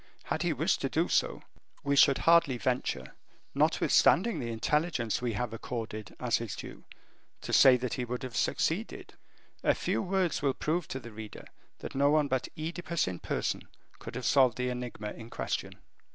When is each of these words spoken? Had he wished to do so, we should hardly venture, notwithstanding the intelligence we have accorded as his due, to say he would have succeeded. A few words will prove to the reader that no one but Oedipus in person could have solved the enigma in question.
Had 0.23 0.41
he 0.41 0.51
wished 0.51 0.81
to 0.81 0.89
do 0.89 1.07
so, 1.07 1.43
we 1.83 1.95
should 1.95 2.17
hardly 2.17 2.57
venture, 2.57 3.13
notwithstanding 3.53 4.39
the 4.39 4.49
intelligence 4.51 5.21
we 5.21 5.33
have 5.33 5.53
accorded 5.53 6.15
as 6.19 6.37
his 6.37 6.55
due, 6.55 6.85
to 7.41 7.53
say 7.53 7.77
he 7.77 8.03
would 8.03 8.23
have 8.23 8.35
succeeded. 8.35 9.13
A 9.63 9.75
few 9.75 10.01
words 10.01 10.41
will 10.41 10.55
prove 10.55 10.87
to 10.87 10.99
the 10.99 11.11
reader 11.11 11.45
that 11.81 11.93
no 11.93 12.09
one 12.09 12.27
but 12.27 12.47
Oedipus 12.57 13.07
in 13.07 13.19
person 13.19 13.61
could 13.99 14.15
have 14.15 14.25
solved 14.25 14.57
the 14.57 14.69
enigma 14.69 15.11
in 15.11 15.29
question. 15.29 15.75